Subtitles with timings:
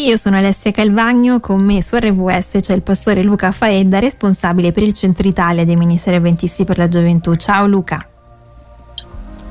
[0.00, 4.84] Io sono Alessia Calvagno, con me su RWS c'è il pastore Luca Faedda, responsabile per
[4.84, 7.34] il Centro Italia dei Ministeri Adventisti per la Gioventù.
[7.34, 8.06] Ciao Luca.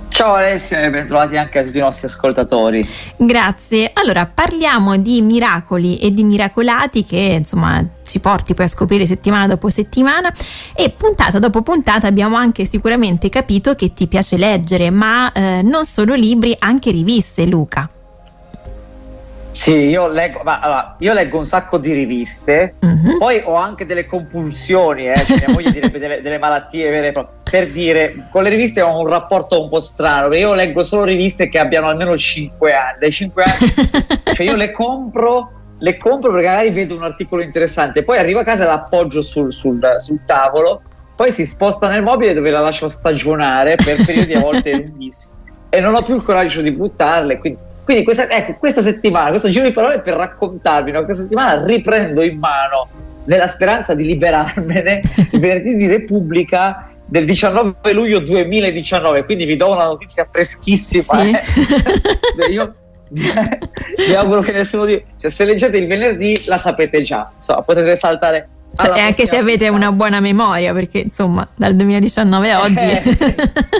[0.07, 2.81] Ciao Alessia e bentrovati anche a tutti i nostri ascoltatori.
[3.17, 3.91] Grazie.
[3.91, 9.47] Allora, parliamo di miracoli e di miracolati che insomma ci porti poi a scoprire settimana
[9.47, 10.33] dopo settimana
[10.73, 15.83] e puntata dopo puntata abbiamo anche sicuramente capito che ti piace leggere, ma eh, non
[15.83, 17.89] solo libri, anche riviste, Luca.
[19.57, 23.17] Sì, io leggo, ma, allora, io leggo un sacco di riviste, uh-huh.
[23.17, 27.11] poi ho anche delle compulsioni, eh, cioè mia moglie direbbe delle, delle, malattie vere
[27.41, 31.49] per dire, con le riviste ho un rapporto un po' strano, io leggo solo riviste
[31.49, 33.73] che abbiano almeno 5 anni, dai 5 anni,
[34.35, 38.43] cioè io le compro, le compro perché magari vedo un articolo interessante, poi arrivo a
[38.43, 40.83] casa e l'appoggio sul, sul, sul tavolo,
[41.15, 45.35] poi si sposta nel mobile dove la lascio stagionare per periodi a volte lunghissimi
[45.69, 49.49] e non ho più il coraggio di buttarle, quindi quindi questa, ecco, questa settimana, questo
[49.49, 51.05] giro di parole per raccontarvi, no?
[51.05, 52.89] questa settimana riprendo in mano
[53.23, 54.99] nella speranza di liberarmene
[55.31, 61.21] il venerdì di Repubblica del 19 luglio 2019, quindi vi do una notizia freschissima.
[61.21, 61.31] Sì.
[61.31, 62.51] Eh.
[62.51, 62.75] Io
[63.09, 67.95] vi auguro che nessuno di cioè, se leggete il venerdì la sapete già, insomma, potete
[67.95, 68.49] saltare.
[68.75, 72.83] Cioè, anche se avete una buona memoria, perché insomma dal 2019 a oggi.
[72.83, 73.01] Eh,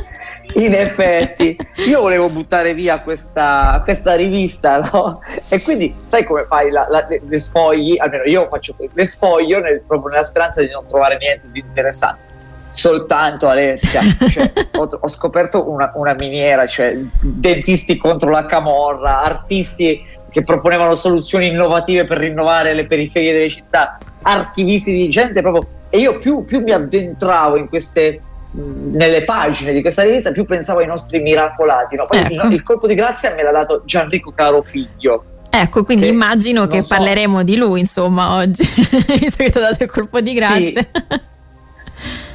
[0.56, 5.22] in effetti io volevo buttare via questa, questa rivista no?
[5.50, 9.82] e quindi sai come fai la, la, le, sfogli almeno io faccio le sfoglio nel,
[9.86, 12.24] proprio nella speranza di non trovare niente di interessante
[12.72, 20.04] soltanto Alessia cioè, ho, ho, scoperto una, una, miniera cioè dentisti contro la camorra artisti
[20.30, 26.00] che proponevano soluzioni innovative per rinnovare le periferie delle città archivisti di gente proprio e
[26.00, 30.88] io più, più mi addentravo in queste nelle pagine di questa rivista più pensavo ai
[30.88, 31.96] nostri miracolati.
[31.96, 32.06] No?
[32.06, 32.48] Poi ecco.
[32.48, 35.24] il, il, colpo di grazia me l'ha dato Gianrico Carofiglio.
[35.50, 36.96] Ecco, quindi che immagino che so.
[36.96, 38.64] parleremo di lui, insomma, oggi,
[39.20, 40.86] visto che ti ha dato il colpo di grazia.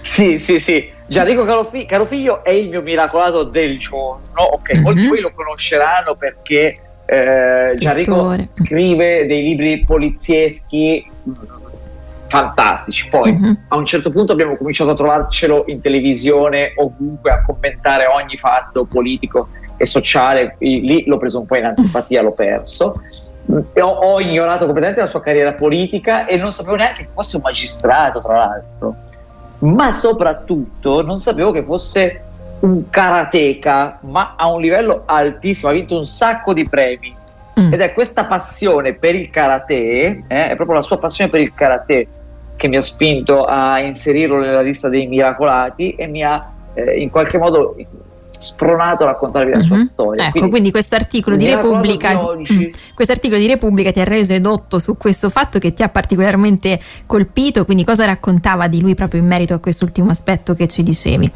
[0.01, 0.59] Sì, sì, sì.
[0.59, 0.91] sì.
[1.07, 4.23] Gianrico Carofiglio, Carofiglio è il mio miracolato del giorno.
[4.35, 4.83] Ok, mm-hmm.
[4.83, 11.07] molti di voi lo conosceranno perché eh, Gianrico scrive dei libri polizieschi
[12.33, 13.09] fantastici.
[13.09, 13.57] Poi uh-huh.
[13.69, 18.85] a un certo punto abbiamo cominciato a trovarcelo in televisione, ovunque, a commentare ogni fatto
[18.85, 20.57] politico e sociale.
[20.59, 23.03] Lì l'ho preso un po' in antipatia, l'ho perso.
[23.47, 27.43] Ho, ho, ignorato completamente la sua carriera politica e non sapevo neanche che fosse un
[27.45, 28.95] magistrato, tra l'altro.
[29.59, 32.23] Ma soprattutto non sapevo che fosse
[32.61, 35.71] un karateka, ma a un livello altissimo.
[35.71, 37.17] Ha vinto un sacco di premi.
[37.61, 37.73] Mm.
[37.73, 41.53] Ed è questa passione per il karate, eh, è proprio la sua passione per il
[41.53, 42.09] karate
[42.63, 47.11] che mi ha spinto a inserirlo nella lista dei miracolati e mi ha eh, in
[47.11, 47.75] qualche modo
[48.39, 49.67] spronato a raccontarvi la mm-hmm.
[49.67, 49.83] sua mhm.
[49.83, 50.23] storia.
[50.23, 52.45] Ecco, quindi, quindi questo articolo di Repubblica mm,
[52.95, 56.81] questo articolo di Repubblica ti ha reso edotto su questo fatto che ti ha particolarmente
[57.05, 61.33] colpito, quindi cosa raccontava di lui proprio in merito a quest'ultimo aspetto che ci dicevi?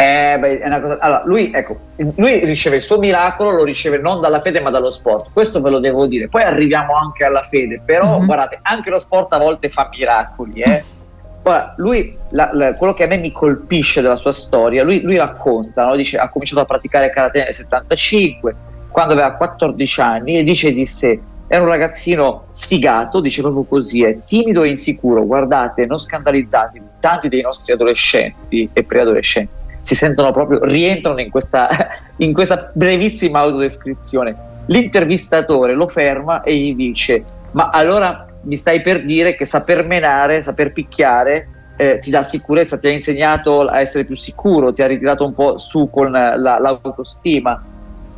[0.00, 0.98] Eh, beh, cosa...
[1.00, 4.90] allora, lui, ecco, lui riceve il suo miracolo, lo riceve non dalla fede ma dallo
[4.90, 6.28] sport, questo ve lo devo dire.
[6.28, 8.26] Poi arriviamo anche alla fede, però mm-hmm.
[8.26, 10.60] guardate, anche lo sport a volte fa miracoli.
[10.60, 10.84] Eh?
[11.42, 15.16] Ora, lui, la, la, quello che a me mi colpisce della sua storia, lui, lui
[15.16, 15.96] racconta, no?
[15.96, 18.54] dice, ha cominciato a praticare karate nel 75,
[18.90, 24.04] quando aveva 14 anni, e dice di sé, era un ragazzino sfigato, dice proprio così,
[24.04, 29.57] è timido e insicuro, guardate, non scandalizzatevi, tanti dei nostri adolescenti e preadolescenti
[29.88, 31.68] si sentono proprio, rientrano in questa,
[32.16, 34.36] in questa brevissima autodescrizione.
[34.66, 40.42] L'intervistatore lo ferma e gli dice: Ma allora mi stai per dire che saper menare,
[40.42, 44.86] saper picchiare eh, ti dà sicurezza, ti ha insegnato a essere più sicuro, ti ha
[44.86, 47.64] ritirato un po' su con la, l'autostima.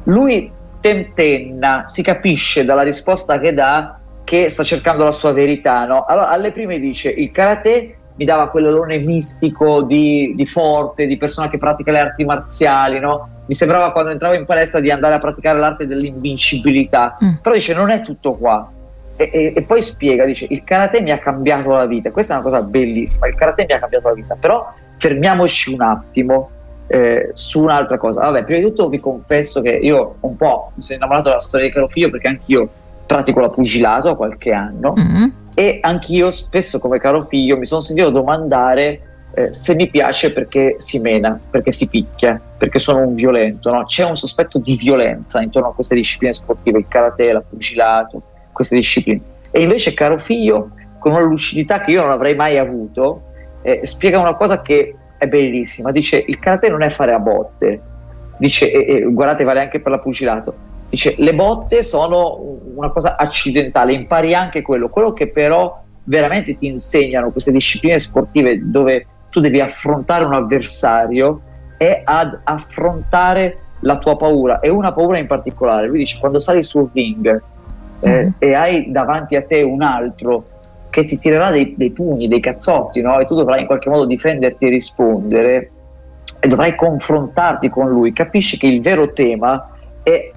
[0.04, 5.84] Lui tentenna, si capisce dalla risposta che dà che sta cercando la sua verità.
[5.84, 6.04] No?
[6.04, 11.48] Allora, alle prime dice: Il karate mi dava quell'alone mistico di, di, forte, di persona
[11.48, 13.44] che pratica le arti marziali, no?
[13.46, 17.16] Mi sembrava quando entravo in palestra di andare a praticare l'arte dell'invincibilità.
[17.24, 17.36] Mm.
[17.40, 18.70] Però dice, non è tutto qua.
[19.16, 22.10] E, e, e, poi spiega, dice, il karate mi ha cambiato la vita.
[22.10, 24.36] Questa è una cosa bellissima, il karate mi ha cambiato la vita.
[24.38, 26.50] Però fermiamoci un attimo
[26.88, 28.20] eh, su un'altra cosa.
[28.20, 31.66] Vabbè, prima di tutto vi confesso che io un po' mi sono innamorato della storia
[31.68, 32.68] di Caro Figlio perché anch'io
[33.14, 34.94] pratico la pugilato a qualche anno.
[34.98, 39.00] Mm e anch'io spesso come caro figlio mi sono sentito domandare
[39.34, 43.70] eh, se mi piace perché si mena, perché si picchia, perché sono un violento.
[43.70, 43.84] No?
[43.84, 48.22] C'è un sospetto di violenza intorno a queste discipline sportive, il karate, la pugilato,
[48.52, 49.20] queste discipline.
[49.50, 53.22] E invece caro figlio, con una lucidità che io non avrei mai avuto,
[53.62, 55.92] eh, spiega una cosa che è bellissima.
[55.92, 57.80] Dice il karate non è fare a botte,
[58.38, 60.54] dice, e, e, guardate vale anche per la pugilato,
[60.90, 64.88] Dice, le botte sono una cosa accidentale, impari anche quello.
[64.88, 71.40] Quello che però veramente ti insegnano queste discipline sportive dove tu devi affrontare un avversario
[71.76, 75.86] è ad affrontare la tua paura e una paura in particolare.
[75.86, 77.42] Lui dice quando sali sul ring
[78.00, 78.28] eh, mm-hmm.
[78.38, 80.44] e hai davanti a te un altro
[80.90, 83.18] che ti tirerà dei, dei pugni, dei cazzotti, no?
[83.20, 85.70] e tu dovrai in qualche modo difenderti e rispondere
[86.40, 89.70] e dovrai confrontarti con lui, capisci che il vero tema
[90.02, 90.32] è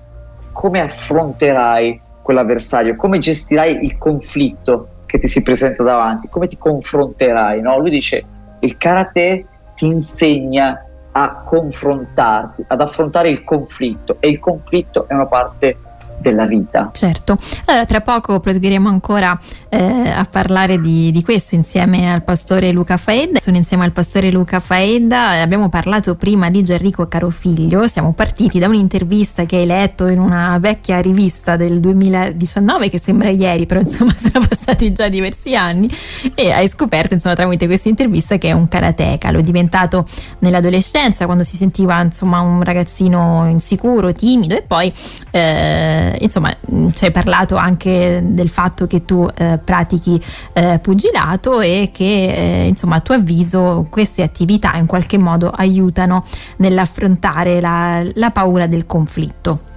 [0.53, 7.61] come affronterai quell'avversario, come gestirai il conflitto che ti si presenta davanti, come ti confronterai.
[7.61, 7.77] No?
[7.79, 8.23] Lui dice
[8.59, 9.45] il karate
[9.75, 15.77] ti insegna a confrontarti, ad affrontare il conflitto e il conflitto è una parte
[16.23, 16.89] della vita.
[16.93, 19.37] Certo, allora tra poco proseguiremo ancora
[19.69, 23.39] eh, a parlare di, di, questo insieme al pastore Luca Faedda.
[23.39, 28.67] Sono insieme al pastore Luca Faedda, abbiamo parlato prima di Gerrico Carofiglio, siamo partiti da
[28.67, 34.15] un'intervista che hai letto in una vecchia rivista del 2019 che sembra ieri, però insomma
[34.17, 35.89] sono passati già diversi anni.
[36.35, 40.07] E hai scoperto insomma tramite questa intervista che è un karateka, è diventato
[40.39, 44.91] nell'adolescenza quando si sentiva insomma un ragazzino insicuro, timido e poi
[45.31, 50.21] eh, insomma mm, ci hai parlato anche del fatto che tu eh, pratichi
[50.53, 56.25] eh, pugilato e che eh, insomma a tuo avviso queste attività in qualche modo aiutano
[56.57, 59.71] nell'affrontare la, la paura del conflitto.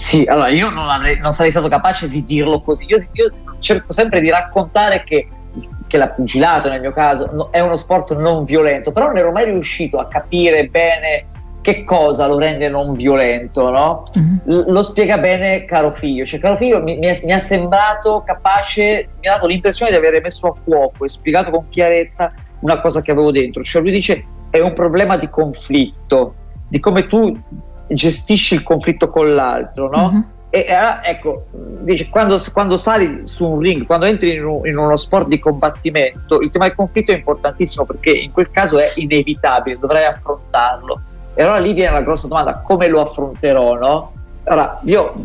[0.00, 2.86] Sì, allora io non, avrei, non, sarei stato capace di dirlo così.
[2.88, 5.28] Io, io cerco sempre di raccontare che,
[5.86, 9.44] che la pugilato, nel mio caso, è uno sport non violento, però non ero mai
[9.44, 11.26] riuscito a capire bene
[11.62, 14.10] che cosa lo rende non violento, no?
[14.18, 14.36] Mm-hmm.
[14.44, 18.22] L- lo spiega bene caro figlio, cioè caro figlio mi, mi, è, mi, è, sembrato
[18.24, 22.80] capace, mi ha dato l'impressione di aver messo a fuoco e spiegato con chiarezza una
[22.80, 26.34] cosa che avevo dentro, cioè lui dice è un problema di conflitto,
[26.68, 27.38] di come tu
[27.88, 30.10] gestisci il conflitto con l'altro, no?
[30.10, 30.20] Mm-hmm.
[30.52, 31.46] E allora, ecco,
[31.82, 35.38] dice, quando, quando, sali su un ring, quando entri in, un, in, uno sport di
[35.38, 41.02] combattimento, il tema del conflitto è importantissimo perché in quel caso è inevitabile, dovrai affrontarlo
[41.40, 44.12] e allora lì viene la grossa domanda, come lo affronterò, no?
[44.44, 45.24] Allora, io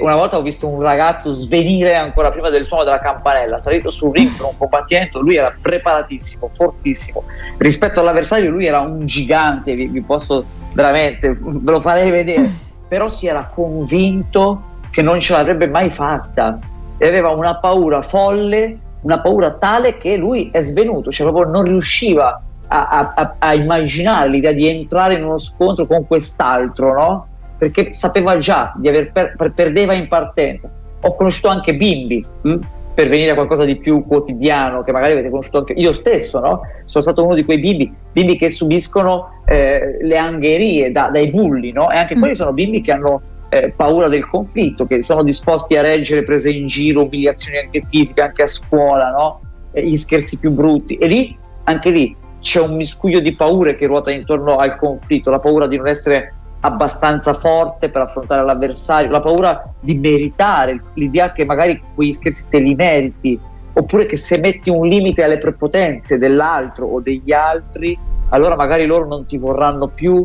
[0.00, 4.12] una volta ho visto un ragazzo svenire ancora prima del suono della campanella, salito sul
[4.12, 7.22] ring per un combattimento, lui era preparatissimo, fortissimo.
[7.58, 12.50] Rispetto all'avversario lui era un gigante, vi, vi posso veramente, ve lo farei vedere,
[12.88, 16.58] però si era convinto che non ce l'avrebbe mai fatta
[16.98, 21.62] e aveva una paura folle, una paura tale che lui è svenuto, cioè proprio non
[21.62, 27.26] riusciva a, a, a, immaginare l'idea di entrare in uno scontro con quest'altro, no?
[27.58, 30.70] Perché sapeva già di aver per, perdeva in partenza.
[31.00, 32.50] Ho conosciuto anche bimbi mh?
[32.50, 32.60] Hm?
[32.96, 36.62] per venire a qualcosa di più quotidiano, che magari avete conosciuto anche io stesso, no?
[36.86, 41.72] Sono stato uno di quei bimbi, bimbi che subiscono eh, le angherie da, dai bulli,
[41.72, 41.90] no?
[41.90, 42.18] E anche mm.
[42.18, 43.20] quelli sono bimbi che hanno
[43.50, 48.22] eh, paura del conflitto, che sono disposti a reggere prese in giro, umiliazioni anche fisiche,
[48.22, 49.40] anche a scuola, no?
[49.72, 50.96] Gli scherzi più brutti.
[50.96, 52.16] E lì, anche lì,
[52.46, 56.32] c'è un miscuglio di paure che ruota intorno al conflitto, la paura di non essere
[56.60, 62.60] abbastanza forte per affrontare l'avversario, la paura di meritare, l'idea che magari quegli scherzi te
[62.60, 63.36] li meriti,
[63.72, 67.98] oppure che se metti un limite alle prepotenze dell'altro o degli altri,
[68.28, 70.24] allora magari loro non ti vorranno più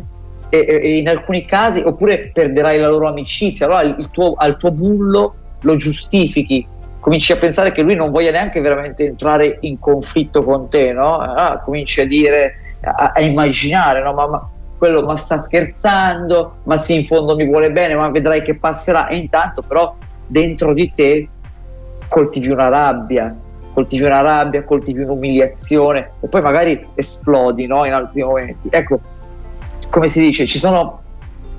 [0.50, 4.70] e, e in alcuni casi, oppure perderai la loro amicizia, allora il tuo, al tuo
[4.72, 6.68] bullo lo giustifichi
[7.02, 11.18] cominci a pensare che lui non voglia neanche veramente entrare in conflitto con te, no?
[11.18, 14.14] Ah, cominci a dire, a, a immaginare, no?
[14.14, 18.44] Ma, ma, quello ma sta scherzando, ma sì, in fondo mi vuole bene, ma vedrai
[18.44, 19.08] che passerà.
[19.08, 19.96] E intanto però
[20.28, 21.28] dentro di te
[22.08, 23.36] coltivi una rabbia,
[23.74, 27.84] coltivi una rabbia, coltivi un'umiliazione e poi magari esplodi no?
[27.86, 28.70] in altri momenti.
[28.72, 29.00] Ecco,
[29.90, 31.02] come si dice, ci sono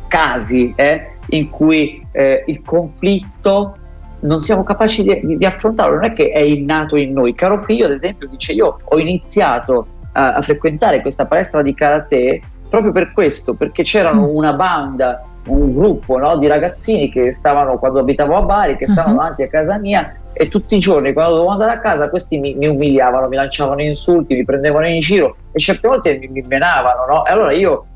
[0.06, 3.76] casi eh, in cui eh, il conflitto
[4.22, 7.34] non siamo capaci di, di, affrontarlo, non è che è innato in noi.
[7.34, 12.40] Caro figlio, ad esempio, dice io ho iniziato a, a frequentare questa palestra di karate
[12.68, 14.34] proprio per questo, perché c'erano mm.
[14.34, 19.14] una banda, un gruppo no, di ragazzini che stavano quando abitavo a Bari, che stavano
[19.14, 19.20] uh-huh.
[19.20, 22.54] davanti a casa mia e tutti i giorni quando dovevo andare a casa questi mi,
[22.54, 27.04] mi, umiliavano, mi lanciavano insulti, mi prendevano in giro e certe volte mi, mi menavano,
[27.10, 27.26] no?
[27.26, 27.86] E allora io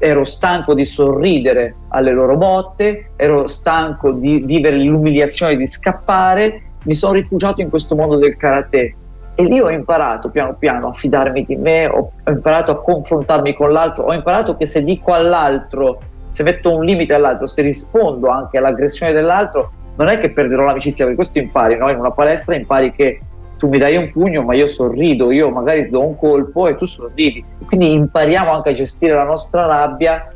[0.00, 6.94] ero stanco di sorridere alle loro botte, ero stanco di vivere l'umiliazione di scappare, mi
[6.94, 8.94] sono rifugiato in questo mondo del karate
[9.34, 13.72] e lì ho imparato piano piano a fidarmi di me, ho, imparato a confrontarmi con
[13.72, 18.56] l'altro, ho imparato che se dico all'altro, se metto un limite all'altro, se rispondo anche
[18.56, 21.90] all'aggressione dell'altro, non è che perderò l'amicizia, perché questo impari, no?
[21.90, 23.20] in una palestra impari che
[23.60, 26.86] tu mi dai un pugno ma io sorrido, io magari do un colpo e tu
[26.86, 27.44] sorridi.
[27.66, 30.32] Quindi impariamo anche a gestire la nostra rabbia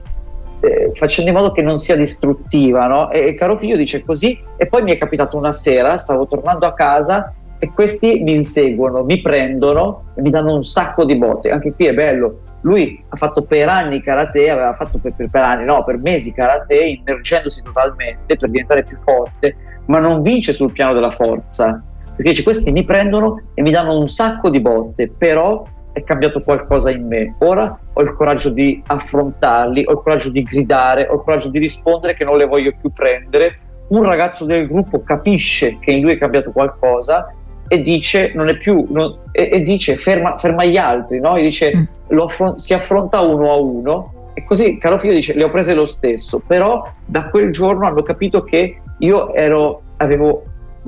[0.60, 3.10] eh, facendo in modo che non sia distruttiva, no?
[3.10, 6.66] E, e caro figlio dice così, e poi mi è capitato una sera, stavo tornando
[6.66, 11.50] a casa e questi mi inseguono, mi prendono e mi danno un sacco di botte.
[11.50, 12.40] Anche qui è bello.
[12.60, 16.32] Lui ha fatto per anni karate, aveva fatto per, per, per anni, no, per mesi
[16.32, 21.82] karate, immergendosi totalmente per diventare più forte, ma non vince sul piano della forza.
[22.16, 26.42] Perché dice, questi mi prendono e mi danno un sacco di botte, però è cambiato
[26.42, 27.34] qualcosa in me.
[27.38, 31.58] Ora ho il coraggio di affrontarli, ho il coraggio di gridare, ho il coraggio di
[31.58, 33.58] rispondere che non le voglio più prendere.
[33.88, 37.32] Un ragazzo del gruppo capisce che in lui è cambiato qualcosa
[37.68, 41.36] e dice, non è più, non, e, e, dice ferma, ferma, gli altri, no?
[41.36, 42.18] e dice mm.
[42.18, 45.86] affron- si affronta uno a uno e così caro figlio dice le ho prese lo
[45.86, 50.44] stesso, però da quel giorno hanno capito che io ero, avevo,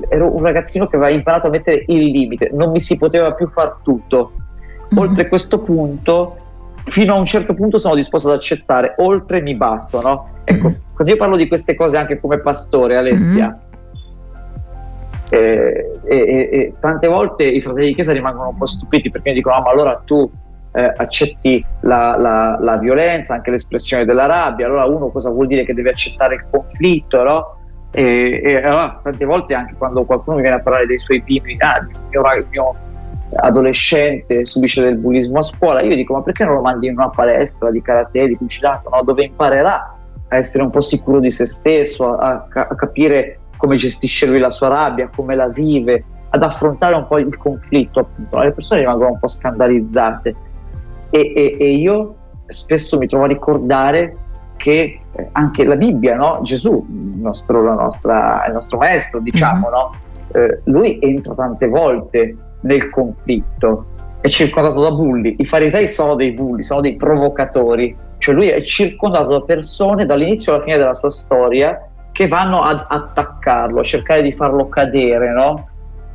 [0.08, 3.48] ero un ragazzino che aveva imparato a mettere il limite, non mi si poteva più
[3.50, 4.32] far tutto.
[4.34, 5.02] Mm-hmm.
[5.02, 6.36] Oltre questo punto,
[6.84, 10.28] fino a un certo punto sono disposto ad accettare, oltre mi batto, no?
[10.44, 10.78] Ecco, mm-hmm.
[10.94, 13.64] quando io parlo di queste cose anche come pastore, Alessia, mm-hmm
[15.30, 19.56] e, e, e, tante volte i fratelli di chiesa rimangono un po' stupiti perché dicono:
[19.56, 20.30] ah, ma allora tu
[20.72, 25.64] eh, accetti la, la, la, violenza, anche l'espressione della rabbia, allora uno cosa vuol dire
[25.64, 27.55] che deve accettare il conflitto, no?
[27.96, 31.56] E, e allora tante volte anche quando qualcuno mi viene a parlare dei suoi bimbi,
[31.60, 32.74] ah, il mio, il mio
[33.36, 37.08] adolescente subisce del bullismo a scuola, io dico: ma perché non lo mandi in una
[37.08, 39.02] palestra di karate, di pugilato, no?
[39.02, 39.94] dove imparerà
[40.28, 44.50] a essere un po' sicuro di se stesso, a, a capire come gestisce lui la
[44.50, 48.00] sua rabbia, come la vive, ad affrontare un po' il conflitto.
[48.00, 48.38] Appunto.
[48.40, 50.34] Le persone rimangono un po' scandalizzate
[51.08, 52.14] e, e, e io
[52.46, 54.16] spesso mi trovo a ricordare
[54.56, 56.40] che eh, anche la Bibbia, no?
[56.42, 56.84] Gesù,
[57.26, 59.78] nostro, nostra, il nostro maestro, diciamo, mm-hmm.
[59.78, 59.94] no?
[60.32, 63.84] eh, lui entra tante volte nel conflitto,
[64.20, 68.60] è circondato da bulli, i farisei sono dei bulli, sono dei provocatori, cioè lui è
[68.60, 74.22] circondato da persone dall'inizio alla fine della sua storia che vanno ad attaccarlo, a cercare
[74.22, 75.68] di farlo cadere, no?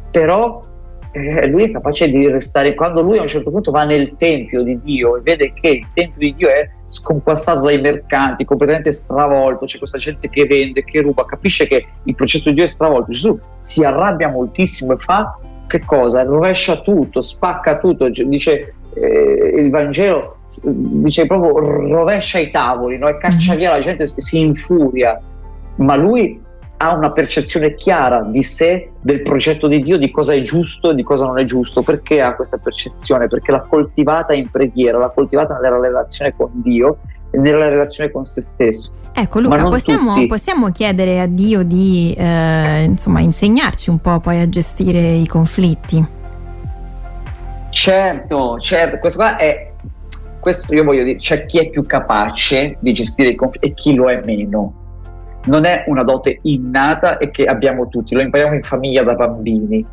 [0.10, 0.64] Però
[1.12, 4.64] eh, lui è capace di restare, quando lui a un certo punto va nel tempio
[4.64, 9.66] di Dio e vede che il tempio di Dio è sconquassato dai mercanti, completamente stravolto,
[9.66, 13.12] c'è questa gente che vende, che ruba, capisce che il progetto di Dio è stravolto,
[13.12, 15.38] Gesù si arrabbia moltissimo e fa
[15.68, 16.24] che cosa?
[16.24, 23.08] Rovescia tutto, spacca tutto, dice eh, il Vangelo dice proprio rovescia i tavoli no?
[23.08, 23.60] e caccia mm-hmm.
[23.60, 25.22] via la gente, si infuria
[25.76, 26.41] ma lui
[26.84, 30.96] ha una percezione chiara di sé, del progetto di Dio, di cosa è giusto e
[30.96, 31.84] di cosa non è giusto.
[31.84, 33.28] Perché ha questa percezione?
[33.28, 36.98] Perché l'ha coltivata in preghiera, l'ha coltivata nella relazione con Dio
[37.30, 38.92] e nella relazione con se stesso.
[39.14, 44.50] Ecco Luca, possiamo, possiamo, chiedere a Dio di eh, insomma, insegnarci un po' poi a
[44.50, 46.04] gestire i conflitti?
[47.70, 49.70] Certo, certo, questo qua è
[50.40, 53.94] questo io voglio dire, c'è chi è più capace di gestire i conflitti e chi
[53.94, 54.81] lo è meno
[55.46, 59.86] non è una dote innata e che abbiamo tutti, lo impariamo in famiglia da bambini.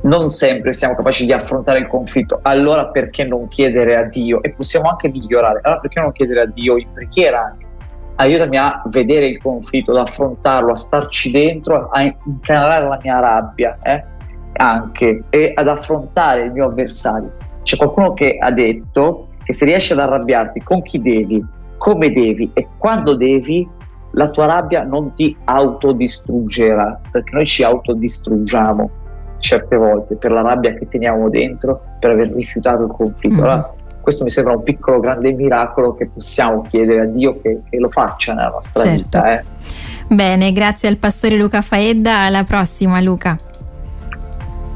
[0.00, 4.42] Non sempre siamo capaci di affrontare il conflitto, allora perché non chiedere a Dio?
[4.42, 7.56] E possiamo anche migliorare, allora perché non chiedere a Dio in preghiera?
[8.16, 13.78] Aiutami a vedere il conflitto, ad affrontarlo, a starci dentro, a incanalare la mia rabbia
[13.82, 14.04] eh?
[14.54, 17.32] anche e ad affrontare il mio avversario.
[17.62, 21.44] C'è qualcuno che ha detto che se riesci ad arrabbiarti con chi devi,
[21.76, 23.68] come devi e quando devi,
[24.12, 28.90] la tua rabbia non ti autodistruggerà, perché noi ci autodistruggiamo
[29.38, 33.36] certe volte per la rabbia che teniamo dentro, per aver rifiutato il conflitto.
[33.36, 33.44] Mm.
[33.44, 37.78] Allora, questo mi sembra un piccolo grande miracolo che possiamo chiedere a Dio che, che
[37.78, 39.04] lo faccia nella nostra certo.
[39.04, 39.38] vita.
[39.38, 39.44] Eh.
[40.08, 43.36] Bene, grazie al pastore Luca Faedda, alla prossima Luca.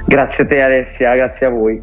[0.05, 1.83] Grazie a te Alessia, grazie a voi.